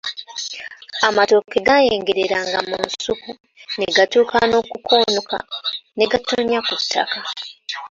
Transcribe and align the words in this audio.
Amatooke 1.07 1.57
gayengereranga 1.67 2.59
mu 2.69 2.77
nsuku, 2.87 3.31
ne 3.77 3.85
gatuuka 3.95 4.37
n'okukoonoka 4.49 5.37
ne 5.97 6.05
gatonnya 6.11 6.59
ku 6.67 6.73
ttaka. 6.81 7.19